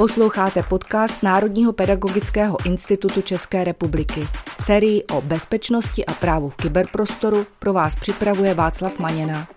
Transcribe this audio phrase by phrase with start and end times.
[0.00, 4.20] Posloucháte podcast Národního pedagogického institutu České republiky.
[4.60, 9.48] Sérii o bezpečnosti a právu v kyberprostoru pro vás připravuje Václav Maněna.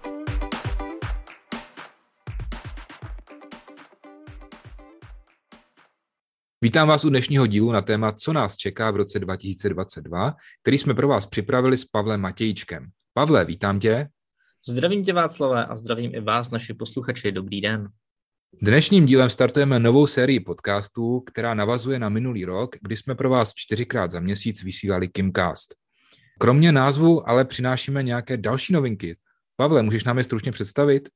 [6.61, 10.93] Vítám vás u dnešního dílu na téma Co nás čeká v roce 2022, který jsme
[10.93, 12.89] pro vás připravili s Pavlem Matějčkem.
[13.13, 14.09] Pavle, vítám tě.
[14.67, 17.31] Zdravím tě Václavé a zdravím i vás, naši posluchači.
[17.31, 17.89] Dobrý den.
[18.61, 23.53] Dnešním dílem startujeme novou sérii podcastů, která navazuje na minulý rok, kdy jsme pro vás
[23.55, 25.75] čtyřikrát za měsíc vysílali Kimcast.
[26.39, 29.17] Kromě názvu ale přinášíme nějaké další novinky.
[29.55, 31.09] Pavle, můžeš nám je stručně představit?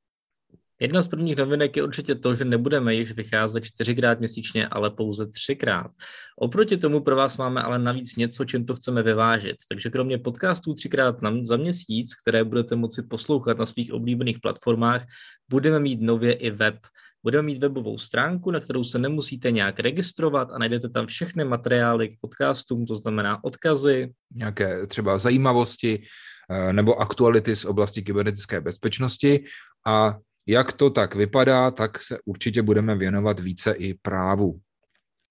[0.82, 5.28] Jedna z prvních novinek je určitě to, že nebudeme již vycházet čtyřikrát měsíčně, ale pouze
[5.28, 5.92] třikrát.
[6.40, 9.56] Oproti tomu pro vás máme ale navíc něco, čím to chceme vyvážit.
[9.70, 15.06] Takže kromě podcastů třikrát za měsíc, které budete moci poslouchat na svých oblíbených platformách,
[15.50, 16.76] budeme mít nově i web.
[17.24, 22.10] Budeme mít webovou stránku, na kterou se nemusíte nějak registrovat a najdete tam všechny materiály
[22.10, 24.14] k podcastům, to znamená odkazy.
[24.34, 26.04] Nějaké třeba zajímavosti
[26.52, 29.44] eh, nebo aktuality z oblasti kybernetické bezpečnosti
[29.86, 34.60] a jak to tak vypadá, tak se určitě budeme věnovat více i právu.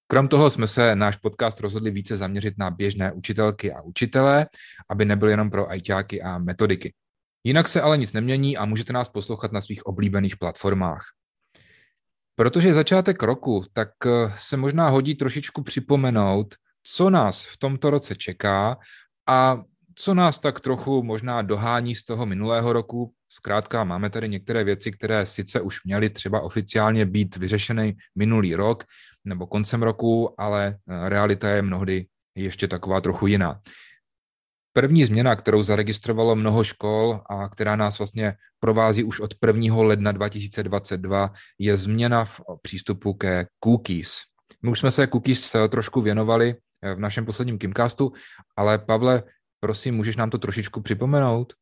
[0.06, 4.47] Krom toho jsme se náš podcast rozhodli více zaměřit na běžné učitelky a učitele,
[4.91, 6.94] aby nebyl jenom pro ajťáky a metodiky.
[7.44, 11.03] Jinak se ale nic nemění a můžete nás poslouchat na svých oblíbených platformách.
[12.36, 18.16] Protože začátek roku, tak eh, se možná hodí trošičku připomenout, co nás v tomto roce
[18.16, 18.76] čeká
[19.28, 19.58] a
[19.94, 23.12] co nás tak trochu možná dohání z toho minulého roku.
[23.28, 28.84] Zkrátka máme tady některé věci, které sice už měly třeba oficiálně být vyřešeny minulý rok
[29.24, 33.60] nebo koncem roku, ale eh, realita je mnohdy ještě taková trochu jiná.
[34.77, 39.77] První změna, kterou zaregistrovalo mnoho škol a která nás vlastně provází už od 1.
[39.77, 44.19] ledna 2022, je změna v přístupu ke cookies.
[44.62, 48.12] My už jsme se cookies eh, trošku věnovali eh, v našem posledním Kimcastu,
[48.56, 49.22] ale Pavle,
[49.60, 51.53] prosím, můžeš nám to trošičku připomenout?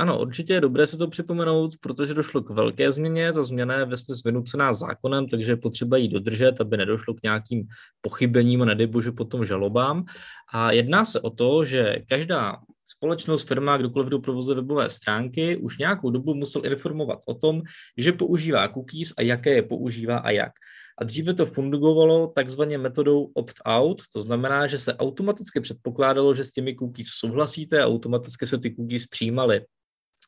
[0.00, 3.32] Ano, určitě je dobré se to připomenout, protože došlo k velké změně.
[3.32, 7.66] Ta změna je vesměs vynucená zákonem, takže je potřeba ji dodržet, aby nedošlo k nějakým
[8.00, 10.04] pochybením a nedej bože potom žalobám.
[10.52, 12.56] A jedná se o to, že každá
[12.86, 17.62] společnost, firma, kdokoliv, kdo provozuje webové stránky, už nějakou dobu musel informovat o tom,
[17.96, 20.52] že používá cookies a jaké je používá a jak.
[20.98, 26.52] A dříve to fungovalo takzvaně metodou opt-out, to znamená, že se automaticky předpokládalo, že s
[26.52, 29.60] těmi cookies souhlasíte a automaticky se ty cookies přijímaly.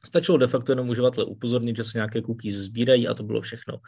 [0.07, 3.79] Stačilo de facto jenom uživatel upozornit, že se nějaké cookies sbírají a to bylo všechno.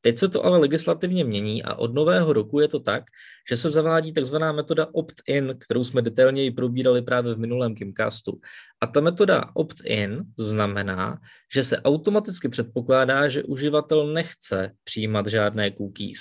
[0.00, 3.04] Teď se to ale legislativně mění a od nového roku je to tak,
[3.50, 8.40] že se zavádí takzvaná metoda opt-in, kterou jsme detailněji probírali právě v minulém Kimcastu.
[8.82, 11.18] A ta metoda opt-in znamená,
[11.54, 16.20] že se automaticky předpokládá, že uživatel nechce přijímat žádné cookies.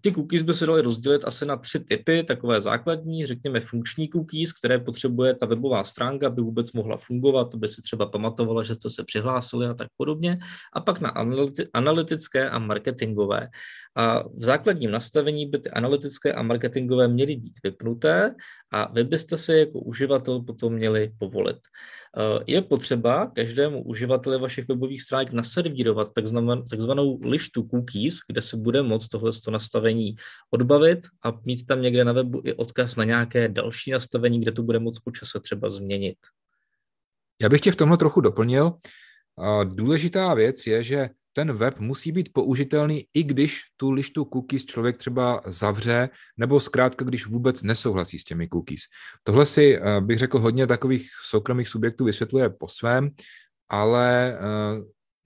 [0.00, 4.52] Ty cookies by se daly rozdělit asi na tři typy, takové základní, řekněme funkční cookies,
[4.52, 8.90] které potřebuje ta webová stránka, aby vůbec mohla fungovat, aby si třeba pamatovala, že jste
[8.90, 10.38] se přihlásili a tak podobně.
[10.72, 11.12] A pak na
[11.74, 13.48] analytické a marketingové.
[13.96, 18.34] A v základním nastavení by ty analytické a marketingové měly být vypnuté
[18.72, 21.41] a vy byste se jako uživatel potom měli povolit.
[21.50, 26.12] Eh, je potřeba každému uživateli vašich webových stránek naservírovat
[26.70, 30.16] takzvanou lištu cookies, kde se bude moct tohle nastavení
[30.50, 34.62] odbavit a mít tam někde na webu i odkaz na nějaké další nastavení, kde to
[34.62, 36.16] bude moct po čase třeba změnit.
[37.42, 38.72] Já bych tě v tomhle trochu doplnil.
[39.64, 44.96] Důležitá věc je, že ten web musí být použitelný, i když tu lištu cookies člověk
[44.96, 48.80] třeba zavře, nebo zkrátka, když vůbec nesouhlasí s těmi cookies.
[49.22, 53.10] Tohle si, eh, bych řekl, hodně takových soukromých subjektů vysvětluje po svém,
[53.68, 54.38] ale eh,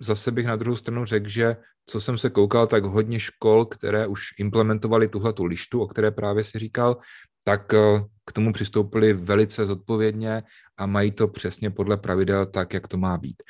[0.00, 1.56] zase bych na druhou stranu řekl, že
[1.86, 6.10] co jsem se koukal, tak hodně škol, které už implementovali tuhle tu lištu, o které
[6.10, 6.96] právě si říkal,
[7.44, 10.42] tak eh, k tomu přistoupili velice zodpovědně
[10.76, 13.42] a mají to přesně podle pravidel tak, jak to má být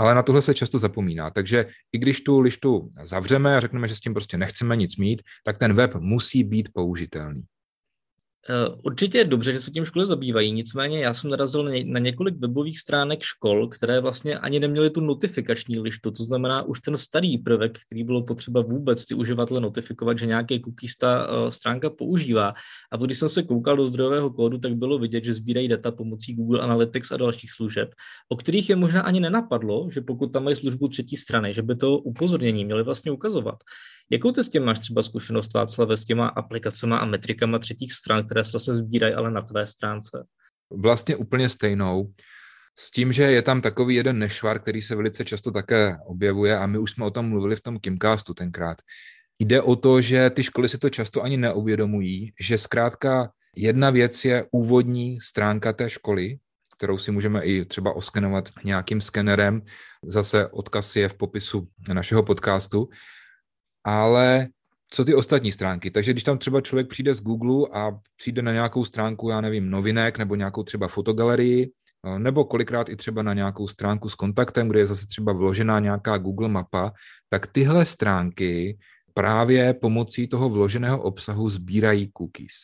[0.00, 1.30] ale na tohle se často zapomíná.
[1.30, 5.22] Takže i když tu lištu zavřeme a řekneme, že s tím prostě nechceme nic mít,
[5.44, 7.42] tak ten web musí být použitelný.
[8.48, 12.36] Eh, určitě je dobře, že se tím školy zabývají, nicméně já jsem narazil na několik
[12.36, 17.38] webových stránek škol, které vlastně ani neměly tu notifikační lištu, to znamená už ten starý
[17.38, 22.54] prvek, který bylo potřeba vůbec ty uživatele notifikovat, že nějaké cookies ta eh, stránka používá.
[22.92, 26.34] A když jsem se koukal do zdrojového kódu, tak bylo vidět, že sbírají data pomocí
[26.34, 27.94] Google Analytics a dalších služeb,
[28.28, 31.76] o kterých je možná ani nenapadlo, že pokud tam mají službu třetí strany, že by
[31.76, 33.58] to upozornění měli vlastně ukazovat.
[34.12, 38.26] Jakou ty s tím máš třeba zkušenost, Václav, s těma aplikacemi a metrikama třetích stran,
[38.30, 40.26] které se sbírají ale na tvé stránce?
[40.70, 42.12] Vlastně úplně stejnou.
[42.78, 46.66] S tím, že je tam takový jeden nešvar, který se velice často také objevuje a
[46.66, 48.78] my už jsme o tom mluvili v tom Kimcastu tenkrát.
[49.38, 54.24] Jde o to, že ty školy si to často ani neuvědomují, že zkrátka jedna věc
[54.24, 56.38] je úvodní stránka té školy,
[56.76, 59.62] kterou si můžeme i třeba oskenovat nějakým skenerem.
[60.04, 62.88] Zase odkaz je v popisu našeho podcastu.
[63.84, 64.48] Ale
[64.90, 65.90] co ty ostatní stránky?
[65.90, 69.70] Takže když tam třeba člověk přijde z Google a přijde na nějakou stránku, já nevím,
[69.70, 71.70] novinek nebo nějakou třeba fotogalerii,
[72.18, 76.18] nebo kolikrát i třeba na nějakou stránku s kontaktem, kde je zase třeba vložená nějaká
[76.18, 76.92] Google mapa,
[77.28, 78.78] tak tyhle stránky
[79.14, 82.54] právě pomocí toho vloženého obsahu sbírají cookies.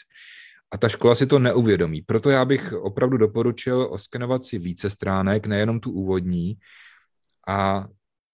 [0.70, 2.02] A ta škola si to neuvědomí.
[2.02, 6.56] Proto já bych opravdu doporučil oskenovat si více stránek, nejenom tu úvodní,
[7.48, 7.86] a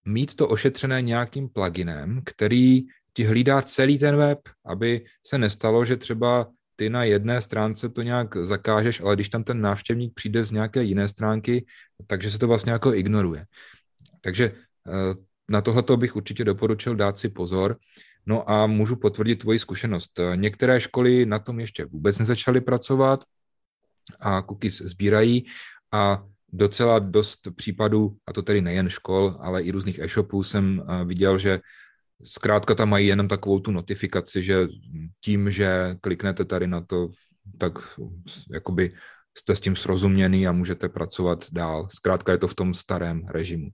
[0.05, 5.97] mít to ošetřené nějakým pluginem, který ti hlídá celý ten web, aby se nestalo, že
[5.97, 10.51] třeba ty na jedné stránce to nějak zakážeš, ale když tam ten návštěvník přijde z
[10.51, 11.67] nějaké jiné stránky,
[12.07, 13.47] takže se to vlastně jako ignoruje.
[14.21, 14.53] Takže
[14.89, 15.15] eh,
[15.49, 17.77] na tohle bych určitě doporučil dát si pozor.
[18.27, 20.21] No a můžu potvrdit tvoji zkušenost.
[20.35, 23.25] Některé školy na tom ještě vůbec nezačaly pracovat
[24.21, 25.47] a cookies sbírají
[25.93, 31.05] a docela dost případů, a to tedy nejen škol, ale i různých e-shopů jsem eh,
[31.05, 31.61] viděl, že
[32.25, 34.67] zkrátka tam mají jenom takovou tu notifikaci, že
[35.21, 37.09] tím, že kliknete tady na to,
[37.59, 37.73] tak
[38.53, 38.95] jakoby
[39.39, 41.89] jste s tím srozuměný a můžete pracovat dál.
[41.91, 43.69] Zkrátka je to v tom starém režimu.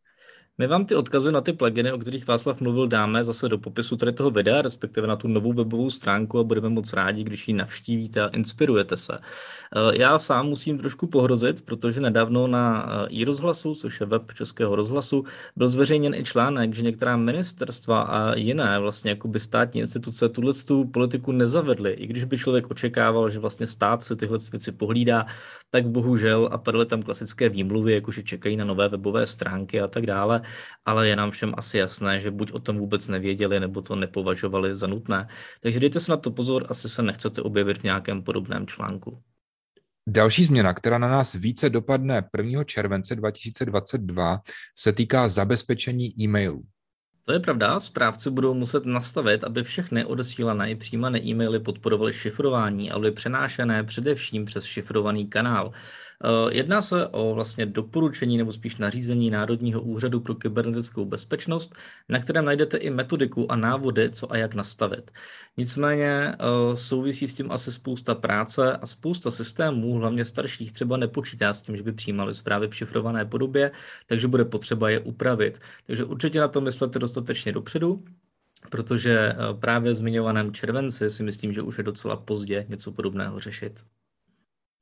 [0.61, 3.97] My vám ty odkazy na ty pluginy, o kterých Václav mluvil, dáme zase do popisu
[3.97, 7.55] tady toho videa, respektive na tu novou webovou stránku a budeme moc rádi, když ji
[7.55, 9.19] navštívíte a inspirujete se.
[9.19, 14.23] Eh, já sám musím trošku pohrozit, protože nedávno na eh, i rozhlasu, což je web
[14.35, 15.25] Českého rozhlasu,
[15.57, 20.85] byl zveřejněn i článek, že některá ministerstva a jiné vlastně jakoby státní instituce tuhle tu
[20.85, 25.27] politiku nezavedly, i když by člověk očekával, že vlastně stát se tyhle věci pohlídá,
[25.71, 30.07] tak bohužel a padly tam klasické výmluvy, jakože čekají na nové webové stránky a tak
[30.07, 30.43] dále,
[30.85, 34.75] ale je nám všem asi jasné, že buď o tom vůbec nevěděli, nebo to nepovažovali
[34.75, 35.29] za nutné.
[35.61, 39.23] Takže dejte si na to pozor, asi se nechcete objevit v nějakém podobném článku.
[40.09, 42.65] Další změna, která na nás více dopadne 1.
[42.65, 44.41] července 2022,
[44.77, 46.63] se týká zabezpečení e-mailů.
[47.29, 52.91] To je pravda, správci budou muset nastavit, aby všechny odesílané i přijímané e-maily podporovaly šifrování
[52.91, 55.73] a byly přenášené především přes šifrovaný kanál.
[56.25, 61.75] Eh, jedná se o vlastně doporučení nebo spíš nařízení Národního úřadu pro kybernetickou bezpečnost,
[62.09, 65.11] na kterém najdete i metodiku a návody, co a jak nastavit.
[65.57, 66.37] Nicméně eh,
[66.77, 71.77] souvisí s tím asi spousta práce a spousta systémů, hlavně starších, třeba nepočítá s tím,
[71.77, 73.71] že by přijímali zprávy v šifrované podobě,
[74.07, 75.61] takže bude potřeba je upravit.
[75.87, 78.05] Takže určitě na to myslete dostatečně dopředu,
[78.71, 83.81] protože eh, právě zmiňovaném červenci si myslím, že už je docela pozdě něco podobného řešit.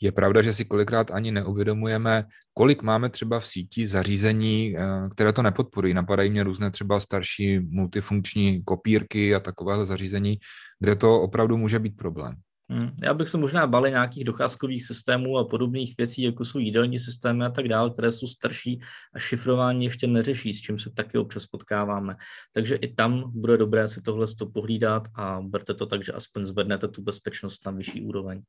[0.01, 5.33] Je pravda, že si kolikrát ani neuvědomujeme, kolik máme třeba v síti zařízení, eh, které
[5.33, 5.95] to nepodporují.
[5.95, 10.39] Napadají mě různé třeba starší multifunkční kopírky a takovéhle zařízení,
[10.81, 12.35] kde to opravdu může být problém.
[12.71, 12.91] Hmm.
[13.03, 17.45] Já bych se možná bali nějakých docházkových systémů a podobných věcí, jako jsou jídelní systémy
[17.45, 18.81] a tak dále, které jsou starší
[19.15, 22.17] a šifrování ještě neřeší, s čím se taky občas potkáváme.
[22.55, 26.89] Takže i tam bude dobré si tohle pohlídat a berte to tak, že aspoň zvednete
[26.89, 28.43] tu bezpečnost na vyšší úroveň.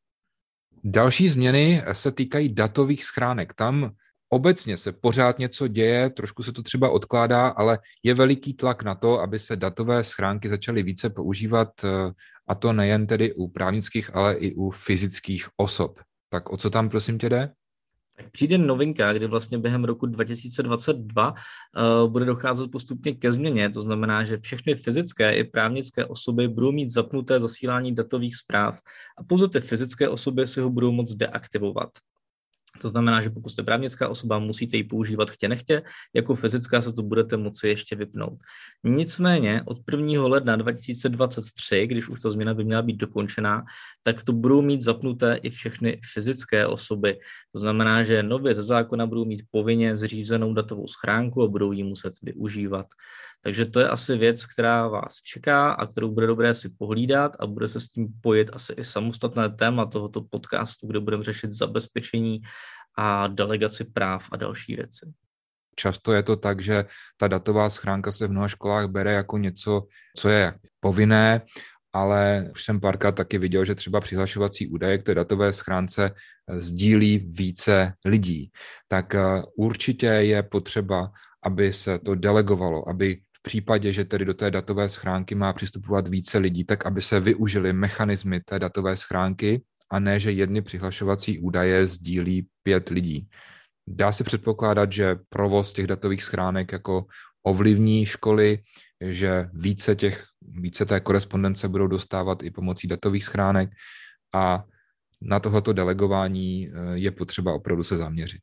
[0.84, 3.54] Další změny se týkají datových schránek.
[3.54, 3.92] Tam
[4.30, 8.96] obecně se pořád něco děje, trošku se to třeba odkládá, ale je veliký tlak na
[8.96, 12.12] to, aby se datové schránky začaly více používat, eh,
[12.48, 16.00] a to nejen tedy u právnických, ale i u fyzických osob.
[16.30, 17.52] Tak o co tam prosím tě jde?
[18.18, 23.70] Tak přijde novinka, kdy vlastně během roku 2022 uh, eh, bude docházet postupně ke změně.
[23.70, 28.82] To znamená, že všechny fyzické i právnické osoby budou mít zapnuté zasílání datových zpráv
[29.18, 31.90] a pouze ty fyzické osoby si ho budou moct deaktivovat.
[32.82, 35.82] To znamená, že pokud jste právnická osoba, musíte ji používat chtě nechtě,
[36.16, 38.40] jako fyzická se to budete moci ještě vypnout.
[38.84, 40.28] Nicméně od 1.
[40.28, 43.66] ledna 2023, když už ta změna by měla být dokončená,
[44.04, 47.20] tak to budou mít zapnuté i všechny fyzické osoby.
[47.52, 51.84] To znamená, že nově ze zákona budou mít povinně zřízenou datovou schránku a budou ji
[51.84, 52.86] muset využívat.
[53.42, 57.48] Takže to je asi věc, která vás čeká a kterou bude dobré si pohlídat a
[57.48, 62.42] bude se s tím pojit asi i samostatné téma tohoto podcastu, kde budeme řešit zabezpečení
[62.98, 65.14] a delegaci práv a další věci.
[65.76, 66.86] Často je to tak, že
[67.18, 69.84] ta datová schránka se v mnoha školách bere jako něco,
[70.18, 71.42] co je povinné,
[71.94, 76.12] ale už jsem párkrát taky viděl, že třeba přihlašovací údaje k té datové schránce
[76.50, 78.52] sdílí více lidí.
[78.88, 79.22] Tak eh,
[79.58, 81.12] určitě je potřeba,
[81.46, 86.38] aby se to delegovalo, aby případě, že tedy do té datové schránky má přistupovat více
[86.38, 91.88] lidí, tak aby se využili mechanismy té datové schránky a ne, že jedny přihlašovací údaje
[91.88, 93.28] sdílí pět lidí.
[93.88, 97.06] Dá se předpokládat, že provoz těch datových schránek jako
[97.44, 98.60] ovlivní školy,
[99.02, 103.70] že více, těch, více té korespondence budou dostávat i pomocí datových schránek
[104.36, 104.64] a
[105.22, 108.42] na tohoto delegování eh, je potřeba opravdu se zaměřit.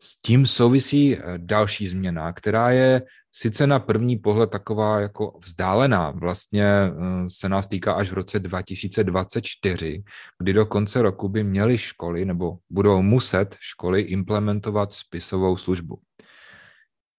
[0.00, 3.02] S tím souvisí eh, další změna, která je
[3.38, 6.90] sice na první pohled taková jako vzdálená, vlastně eh,
[7.28, 10.02] se nás týká až v roce 2024,
[10.38, 15.98] kdy do konce roku by měly školy nebo budou muset školy implementovat spisovou službu.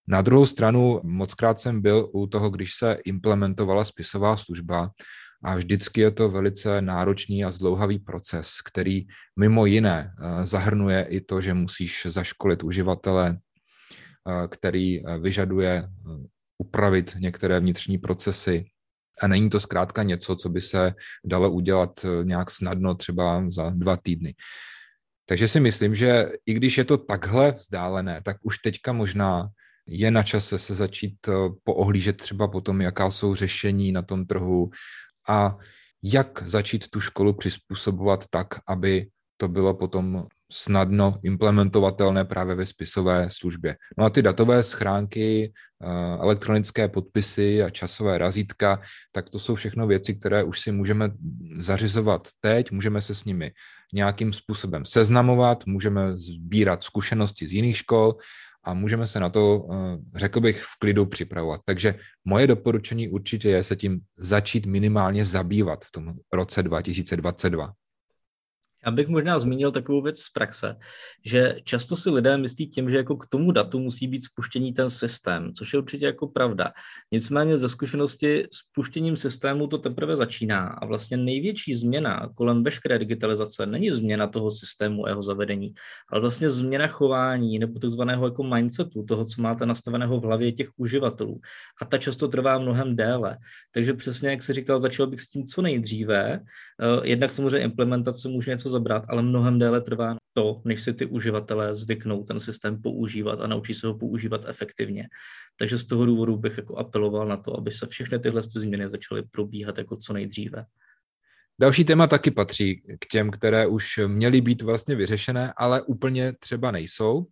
[0.07, 4.89] Na druhou stranu, mockrát jsem byl u toho, když se implementovala spisová služba
[5.43, 9.01] a vždycky je to velice náročný a zdlouhavý proces, který
[9.39, 13.37] mimo jiné eh, zahrnuje i to, že musíš zaškolit uživatele,
[14.47, 15.89] který vyžaduje
[16.57, 18.65] upravit některé vnitřní procesy.
[19.21, 20.93] A není to zkrátka něco, co by se
[21.25, 24.35] dalo udělat nějak snadno třeba za dva týdny.
[25.25, 29.49] Takže si myslím, že i když je to takhle vzdálené, tak už teďka možná
[29.87, 31.15] je na čase se začít
[31.63, 34.69] poohlížet třeba potom, jaká jsou řešení na tom trhu,
[35.29, 35.57] a
[36.03, 43.27] jak začít tu školu přizpůsobovat tak, aby to bylo potom snadno implementovatelné právě ve spisové
[43.31, 43.75] službě.
[43.97, 45.87] No a ty datové schránky, eh,
[46.21, 51.11] elektronické podpisy a časové razítka, tak to jsou všechno věci, které už si můžeme
[51.57, 53.51] zařizovat teď, můžeme se s nimi
[53.93, 58.15] nějakým způsobem seznamovat, můžeme sbírat zkušenosti z jiných škol
[58.63, 61.61] a můžeme se na to, eh, řekl bych, v klidu připravovat.
[61.65, 67.73] Takže moje doporučení určitě je se tím začít minimálně zabývat v tom roce 2022.
[68.87, 70.75] Já bych možná zmínil takovou věc z praxe,
[71.25, 74.89] že často si lidé myslí tím, že jako k tomu datu musí být spuštěný ten
[74.89, 76.71] systém, což je určitě jako pravda.
[77.11, 83.65] Nicméně ze zkušenosti spuštěním systému to teprve začíná a vlastně největší změna kolem veškeré digitalizace
[83.65, 85.73] není změna toho systému a jeho zavedení,
[86.11, 90.69] ale vlastně změna chování nebo takzvaného jako mindsetu, toho, co máte nastaveného v hlavě těch
[90.77, 91.39] uživatelů.
[91.81, 93.37] A ta často trvá mnohem déle.
[93.73, 96.39] Takže přesně, jak se říkal, začal bych s tím co nejdříve.
[96.81, 101.05] Eh, jednak samozřejmě implementace může něco zabrat, ale mnohem déle trvá to, než si ty
[101.05, 105.07] uživatelé zvyknou ten systém používat a naučí se ho používat efektivně.
[105.57, 109.23] Takže z toho důvodu bych jako apeloval na to, aby se všechny tyhle změny začaly
[109.31, 110.65] probíhat jako co nejdříve.
[111.61, 116.71] Další téma taky patří k těm, které už měly být vlastně vyřešené, ale úplně třeba
[116.71, 117.25] nejsou.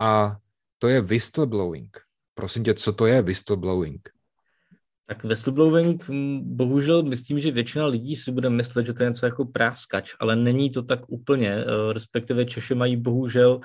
[0.00, 0.36] A
[0.78, 2.00] to je whistleblowing.
[2.34, 4.15] Prosím tě, co to je whistleblowing?
[5.08, 6.10] Tak whistleblowing,
[6.42, 10.36] bohužel myslím, že většina lidí si bude myslet, že to je něco jako práskač, ale
[10.36, 13.60] není to tak úplně, eh, respektive Češi mají bohužel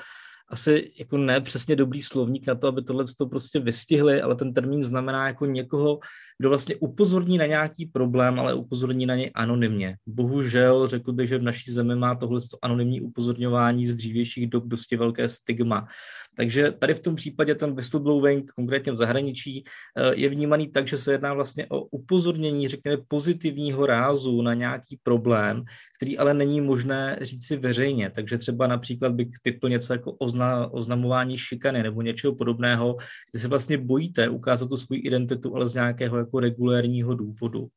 [0.51, 4.53] asi jako ne přesně dobrý slovník na to, aby tohle to prostě vystihli, ale ten
[4.53, 5.99] termín znamená jako někoho,
[6.39, 9.95] kdo vlastně upozorní na nějaký problém, ale upozorní na něj anonymně.
[10.07, 14.97] Bohužel řekl bych, že v naší zemi má tohle anonymní upozorňování z dřívějších dob dosti
[14.97, 15.87] velké stigma.
[16.35, 19.63] Takže tady v tom případě ten whistleblowing, konkrétně v zahraničí,
[19.97, 24.99] eh, je vnímaný tak, že se jedná vlastně o upozornění, řekněme, pozitivního rázu na nějaký
[25.03, 25.63] problém,
[25.97, 28.09] který ale není možné říci veřejně.
[28.09, 32.97] Takže třeba například bych typl něco jako ozna, oznamování šikany nebo něčeho podobného,
[33.31, 37.67] kde se vlastně bojíte ukázat tu svou identitu, ale z nějakého jako regulérního důvodu.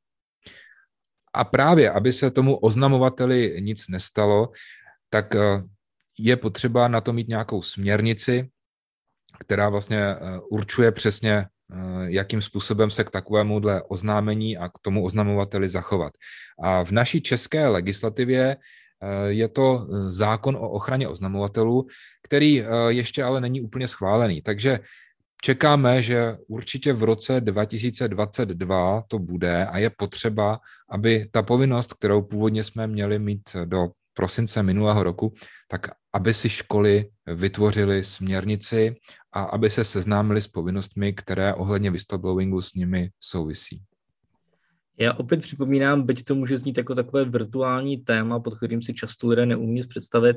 [1.34, 4.52] A právě, aby se tomu oznamovateli nic nestalo,
[5.10, 5.62] tak eh,
[6.18, 8.48] je potřeba na to mít nějakou směrnici,
[9.40, 10.18] která vlastně eh,
[10.50, 11.46] určuje přesně, eh,
[12.06, 16.12] jakým způsobem se k takovémuhle oznámení a k tomu oznamovateli zachovat.
[16.62, 21.86] A v naší české legislativě eh, je to zákon o ochraně oznamovatelů,
[22.22, 24.42] který ještě ale není úplně schválený.
[24.42, 24.80] Takže
[25.42, 32.22] čekáme, že určitě v roce 2022 to bude a je potřeba, aby ta povinnost, kterou
[32.22, 35.34] původně jsme měli mít do prosince minulého roku,
[35.68, 38.94] tak aby si školy vytvořily směrnici
[39.32, 43.82] a aby se seznámili s povinnostmi, které ohledně whistleblowingu s nimi souvisí.
[44.98, 49.28] Já opět připomínám, byť to může znít jako takové virtuální téma, pod kterým si často
[49.28, 50.36] lidé neumí představit.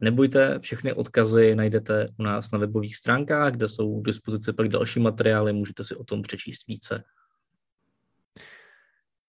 [0.00, 5.00] Nebojte, všechny odkazy najdete u nás na webových stránkách, kde jsou k dispozici pak další
[5.00, 7.04] materiály, můžete si o tom přečíst více.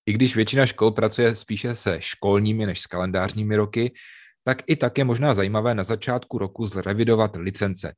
[0.07, 3.91] I když většina škol pracuje spíše se školními než s kalendářními roky,
[4.43, 7.93] tak i tak je možná zajímavé na začátku roku zrevidovat licence.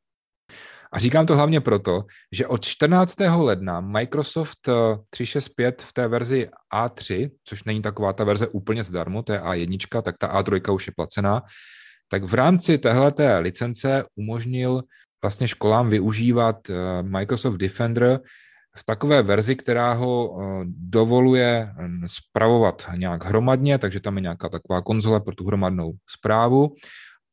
[0.94, 3.16] A říkám to hlavně proto, že od 14.
[3.20, 4.70] ledna Microsoft
[5.10, 9.40] 365 eh, v té verzi A3, což není taková ta verze úplně zdarma, to je
[9.40, 11.42] A1, tak ta A3 už je placená,
[12.08, 14.82] tak v rámci téhleté licence umožnil
[15.22, 18.20] vlastně školám využívat eh, Microsoft Defender
[18.80, 21.74] v takové verzi, která ho eh, dovoluje
[22.06, 26.76] spravovat nějak hromadně, takže tam je nějaká taková konzole pro tu hromadnou zprávu.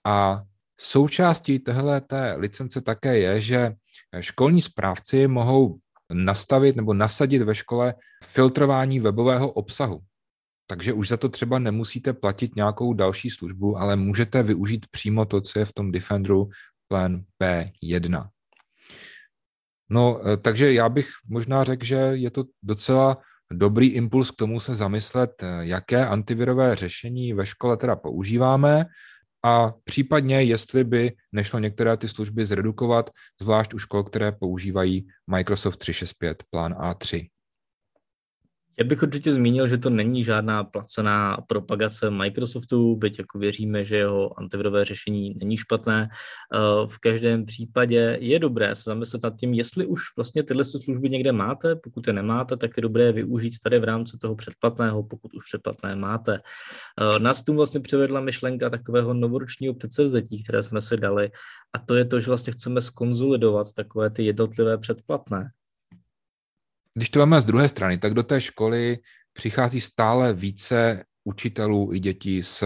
[0.06, 0.42] A
[0.80, 3.72] součástí téhle té licence také je, že
[4.20, 5.78] školní správci mohou
[6.12, 10.00] nastavit nebo nasadit ve škole filtrování webového obsahu.
[10.66, 15.40] Takže už za to třeba nemusíte platit nějakou další službu, ale můžete využít přímo to,
[15.40, 16.48] co je v tom Defenderu
[16.88, 18.28] Plan P1.
[19.90, 23.18] No, eh, takže já bych možná řekl, že je to docela
[23.52, 28.84] dobrý impuls k tomu se zamyslet, eh, jaké antivirové řešení ve škole teda používáme
[29.44, 35.76] a případně, jestli by nešlo některé ty služby zredukovat, zvlášť u škol, které používají Microsoft
[35.76, 37.28] 365 plán A3.
[38.78, 43.96] Já bych určitě zmínil, že to není žádná placená propagace Microsoftu, byť jako věříme, že
[43.96, 46.08] jeho antivirové řešení není špatné.
[46.10, 51.10] Eh, v každém případě je dobré se zamyslet nad tím, jestli už vlastně tyhle služby
[51.10, 55.34] někde máte, pokud je nemáte, tak je dobré využít tady v rámci toho předplatného, pokud
[55.34, 56.34] už předplatné máte.
[56.36, 61.30] Eh, nás tu vlastně přivedla myšlenka takového novoročního předsevzetí, které jsme si dali,
[61.72, 65.50] a to je to, že vlastně chceme skonzolidovat takové ty jednotlivé předplatné.
[66.96, 68.98] Když to máme z druhé strany, tak do té školy
[69.32, 72.64] přichází stále více učitelů i dětí s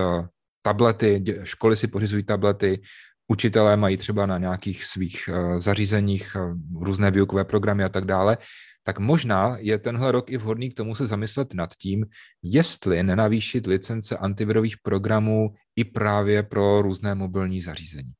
[0.63, 2.81] tablety, školy si pořizují tablety,
[3.29, 6.41] učitelé mají třeba na nějakých svých eh, zařízeních eh,
[6.81, 8.39] různé výukové programy a tak dále,
[8.85, 12.07] tak možná je tenhle rok i vhodný k tomu se zamyslet nad tím,
[12.43, 18.13] jestli nenavýšit licence antivirových programů i právě pro různé mobilní zařízení.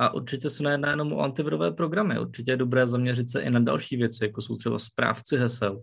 [0.00, 2.18] A určitě se nejedná jenom o antivirové programy.
[2.20, 5.80] Určitě je dobré zaměřit se i na další věci, jako jsou třeba správci hesel,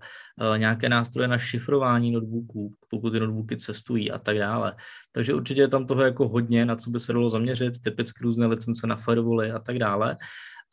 [0.55, 4.75] eh, nějaké nástroje na šifrování notebooků, pokud ty notebooky cestují a tak dále.
[5.11, 8.47] Takže určitě je tam toho jako hodně, na co by se dalo zaměřit, typicky různé
[8.47, 10.17] licence na firewally a tak dále.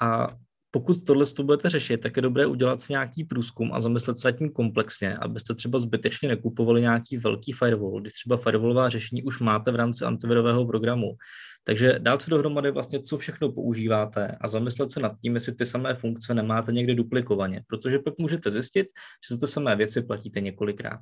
[0.01, 0.29] A
[0.75, 4.33] pokud tohle to budete řešit, tak je dobré udělat si nějaký průzkum a zamyslet se
[4.33, 9.73] tím komplexně, abyste třeba zbytečně nekupovali nějaký velký firewall, když třeba firewallová řešení už máte
[9.73, 11.17] v rámci antivirového programu.
[11.65, 15.67] Takže dát se dohromady vlastně, co všechno používáte a zamyslet se nad tím, jestli ty
[15.67, 18.87] samé funkce nemáte někde duplikovaně, protože pak můžete zjistit,
[19.29, 21.01] že za ty samé věci platíte několikrát.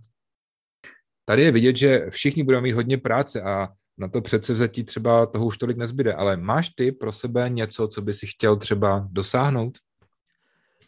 [1.25, 5.47] Tady je vidět, že všichni budou mít hodně práce a na to předsevzetí třeba toho
[5.47, 9.79] už tolik nezbyde, ale máš ty pro sebe něco, co by si chtěl třeba dosáhnout?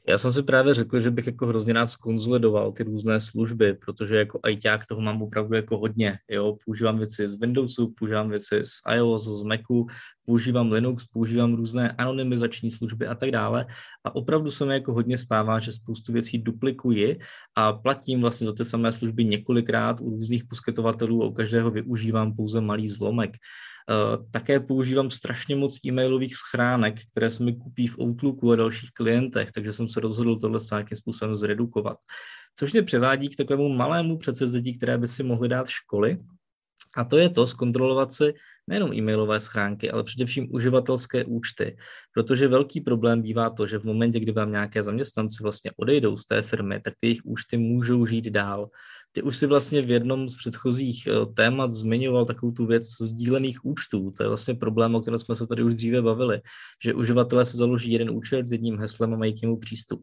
[0.09, 4.17] Já jsem si právě řekl, že bych jako hrozně rád skonzolidoval ty různé služby, protože
[4.17, 6.19] jako ITák toho mám opravdu jako hodně.
[6.31, 6.57] Jo?
[6.65, 9.87] Používám věci z Windowsu, používám věci z iOS, z Macu,
[10.27, 13.67] používám Linux, používám různé anonymizační služby a tak dále.
[14.05, 17.19] A opravdu se mi jako hodně stává, že spoustu věcí duplikuji
[17.55, 22.37] a platím vlastně za ty samé služby několikrát u různých poskytovatelů a u každého využívám
[22.37, 23.37] pouze malý zlomek.
[23.91, 28.91] Eh, také používám strašně moc e-mailových schránek, které se mi kupí v Outlooku a dalších
[28.91, 31.97] klientech, takže jsem se rozhodl tohle nějakým způsobem zredukovat.
[32.59, 36.19] Což mě převádí k takovému malému předsevzetí, které by si mohly dát školy,
[36.97, 38.35] a to je to zkontrolovat si
[38.67, 41.77] nejenom e-mailové schránky, ale především uživatelské účty.
[42.13, 46.27] Protože velký problém bývá to, že v momentě, kdy vám nějaké zaměstnanci vlastně odejdou z
[46.27, 48.69] té firmy, tak ty jejich účty můžou žít dál.
[49.15, 53.65] Ty už si vlastně v jednom z předchozích eh, témat zmiňoval takovou tu věc sdílených
[53.65, 54.11] účtů.
[54.17, 56.41] To je vlastně problém, o kterém jsme se tady už dříve bavili,
[56.85, 60.03] že uživatelé si založí jeden účet s jedním heslem a mají k němu přístup.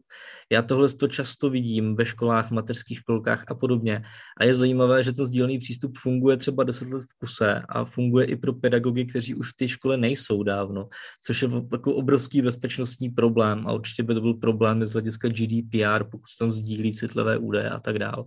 [0.52, 4.02] Já tohle to často vidím ve školách, mateřských školkách a podobně.
[4.40, 8.26] A je zajímavé, že ten sdílený přístup funguje třeba 10 let v kuse a funguje
[8.26, 10.88] i pro pedagogy, kteří už v té škole nejsou dávno,
[11.24, 16.04] což je jako obrovský bezpečnostní problém a určitě by to byl problém z hlediska GDPR,
[16.04, 18.24] pokud se tam sdílí citlivé údaje a tak dále.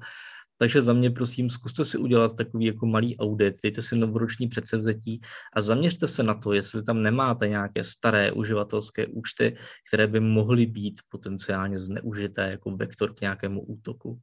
[0.58, 5.22] Takže za mě prosím, zkuste si udělat takový jako malý audit, dejte si novoroční předsevzetí
[5.56, 9.56] a zaměřte se na to, jestli tam nemáte nějaké staré uživatelské účty,
[9.88, 14.20] které by mohly být potenciálně zneužité jako vektor k nějakému útoku.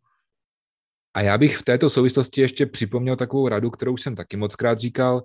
[1.15, 4.79] A já bych v této souvislosti ještě připomněl takovou radu, kterou jsem taky moc krát
[4.79, 5.23] říkal,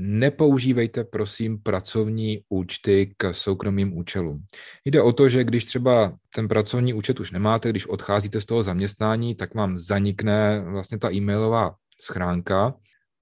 [0.00, 4.44] nepoužívejte prosím pracovní účty k soukromým účelům.
[4.84, 8.62] Jde o to, že když třeba ten pracovní účet už nemáte, když odcházíte z toho
[8.62, 12.74] zaměstnání, tak vám zanikne vlastně ta e-mailová schránka,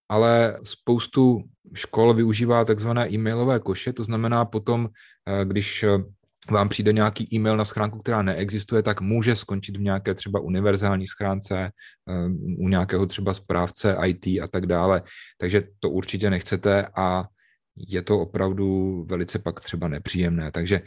[0.09, 1.43] ale spoustu
[1.75, 4.89] škol využívá takzvané e-mailové koše, to znamená potom,
[5.27, 5.85] eh, když
[6.51, 11.07] vám přijde nějaký e-mail na schránku, která neexistuje, tak může skončit v nějaké třeba univerzální
[11.07, 12.29] schránce, eh,
[12.59, 15.03] u nějakého třeba správce IT a tak dále.
[15.39, 17.25] Takže to určitě nechcete a
[17.77, 20.53] je to opravdu velice pak třeba nepříjemné.
[20.53, 20.81] Takže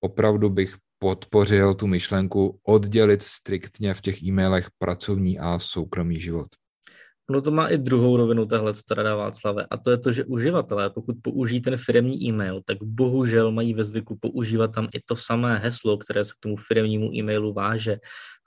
[0.00, 6.59] opravdu bych podpořil tu myšlenku oddělit striktně v těch e-mailech pracovní a soukromý život.
[7.30, 10.90] Ono to má i druhou rovinu tahle strada Václave a to je to, že uživatelé,
[10.90, 15.58] pokud použijí ten firmní e-mail, tak bohužel mají ve zvyku používat tam i to samé
[15.58, 17.96] heslo, které se k tomu firmnímu e-mailu váže,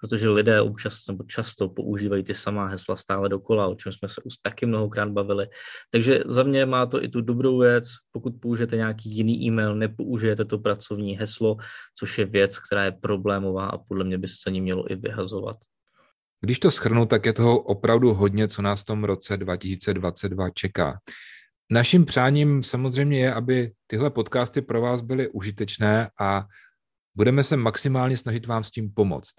[0.01, 4.21] protože lidé občas nebo často používají ty samá hesla stále dokola, o čem jsme se
[4.25, 5.47] už taky mnohokrát bavili.
[5.91, 10.45] Takže za mě má to i tu dobrou věc, pokud použijete nějaký jiný e-mail, nepoužijete
[10.45, 11.55] to pracovní heslo,
[11.99, 15.57] což je věc, která je problémová a podle mě by se ní mělo i vyhazovat.
[16.45, 20.99] Když to schrnu, tak je toho opravdu hodně, co nás v tom roce 2022 čeká.
[21.71, 26.45] Naším přáním samozřejmě je, aby tyhle podcasty pro vás byly užitečné a
[27.15, 29.34] budeme se maximálně snažit vám s tím pomoct.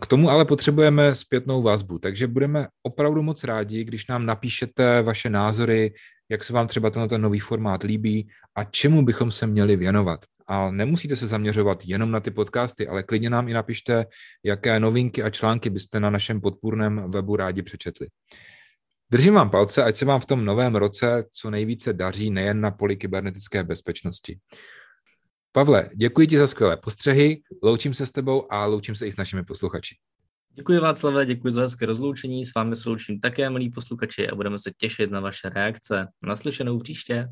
[0.00, 5.30] K tomu ale potřebujeme zpětnou vazbu, takže budeme opravdu moc rádi, když nám napíšete vaše
[5.30, 5.94] názory,
[6.28, 10.24] jak se vám třeba tenhle nový formát líbí a čemu bychom se měli věnovat.
[10.46, 14.06] A nemusíte se zaměřovat jenom na ty podcasty, ale klidně nám i napište,
[14.42, 18.06] jaké novinky a články byste na našem podpůrném webu rádi přečetli.
[19.10, 22.70] Držím vám palce, ať se vám v tom novém roce co nejvíce daří nejen na
[22.70, 24.38] poli kybernetické bezpečnosti.
[25.52, 29.16] Pavle, děkuji ti za skvělé postřehy, loučím se s tebou a loučím se i s
[29.16, 29.94] našimi posluchači.
[30.56, 34.58] Děkuji Václave, děkuji za hezké rozloučení, s vámi se loučím také, milí posluchači, a budeme
[34.58, 36.06] se těšit na vaše reakce.
[36.22, 37.28] Naslyšenou příště.